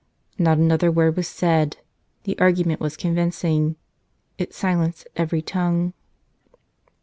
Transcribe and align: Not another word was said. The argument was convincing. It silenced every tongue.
Not 0.39 0.57
another 0.57 0.91
word 0.91 1.15
was 1.15 1.27
said. 1.27 1.77
The 2.23 2.35
argument 2.39 2.81
was 2.81 2.97
convincing. 2.97 3.75
It 4.39 4.51
silenced 4.51 5.07
every 5.15 5.43
tongue. 5.43 5.93